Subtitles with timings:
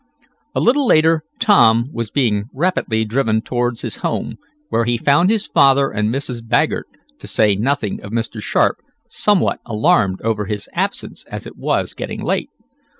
[0.55, 4.37] A little later Tom was being rapidly driven toward his home,
[4.69, 6.41] where he found his father and Mrs.
[6.43, 6.87] Baggert,
[7.19, 8.41] to say nothing of Mr.
[8.41, 8.77] Sharp,
[9.07, 12.49] somewhat alarmed over his absence, as it was getting late.